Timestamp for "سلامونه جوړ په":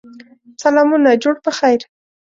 0.63-1.51